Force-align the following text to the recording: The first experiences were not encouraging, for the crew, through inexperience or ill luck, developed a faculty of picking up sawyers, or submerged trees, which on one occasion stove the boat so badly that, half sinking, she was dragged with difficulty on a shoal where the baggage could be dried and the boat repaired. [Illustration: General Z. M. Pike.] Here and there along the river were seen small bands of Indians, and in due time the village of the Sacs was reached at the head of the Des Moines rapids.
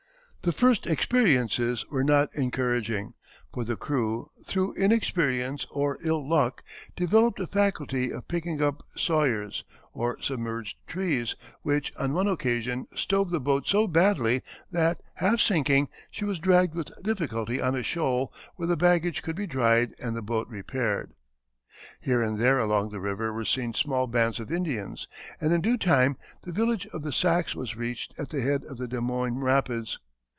The 0.43 0.51
first 0.51 0.87
experiences 0.87 1.85
were 1.91 2.03
not 2.03 2.33
encouraging, 2.33 3.13
for 3.53 3.63
the 3.63 3.75
crew, 3.75 4.31
through 4.43 4.73
inexperience 4.73 5.67
or 5.69 5.99
ill 6.03 6.27
luck, 6.27 6.63
developed 6.95 7.39
a 7.39 7.45
faculty 7.45 8.11
of 8.11 8.27
picking 8.27 8.59
up 8.59 8.81
sawyers, 8.97 9.63
or 9.93 10.19
submerged 10.19 10.77
trees, 10.87 11.35
which 11.61 11.95
on 11.95 12.13
one 12.13 12.27
occasion 12.27 12.87
stove 12.95 13.29
the 13.29 13.39
boat 13.39 13.67
so 13.67 13.85
badly 13.87 14.41
that, 14.71 14.99
half 15.13 15.39
sinking, 15.41 15.89
she 16.09 16.25
was 16.25 16.39
dragged 16.39 16.73
with 16.73 16.91
difficulty 17.03 17.61
on 17.61 17.75
a 17.75 17.83
shoal 17.83 18.33
where 18.55 18.67
the 18.67 18.75
baggage 18.75 19.21
could 19.21 19.35
be 19.35 19.45
dried 19.45 19.93
and 19.99 20.15
the 20.15 20.23
boat 20.23 20.47
repaired. 20.47 21.13
[Illustration: 21.13 21.37
General 21.37 21.77
Z. 21.77 21.85
M. 21.85 21.97
Pike.] 21.99 22.07
Here 22.07 22.21
and 22.31 22.39
there 22.39 22.57
along 22.59 22.89
the 22.89 22.99
river 22.99 23.31
were 23.31 23.45
seen 23.45 23.75
small 23.75 24.07
bands 24.07 24.39
of 24.39 24.51
Indians, 24.51 25.07
and 25.39 25.53
in 25.53 25.61
due 25.61 25.77
time 25.77 26.17
the 26.43 26.51
village 26.51 26.87
of 26.87 27.03
the 27.03 27.13
Sacs 27.13 27.53
was 27.53 27.75
reached 27.75 28.15
at 28.17 28.29
the 28.29 28.41
head 28.41 28.65
of 28.65 28.77
the 28.79 28.87
Des 28.87 29.01
Moines 29.01 29.37
rapids. 29.43 29.99